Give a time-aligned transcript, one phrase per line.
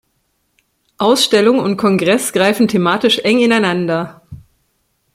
[0.97, 4.23] Ausstellung und Kongress greifen thematisch eng ineinander.